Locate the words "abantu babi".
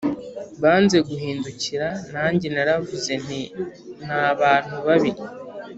4.31-5.11